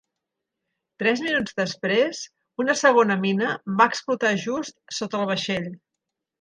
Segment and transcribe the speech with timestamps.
[1.03, 2.23] Tres minuts després,
[2.65, 3.53] una segona mina
[3.83, 5.73] va explotar just sota el vaixell.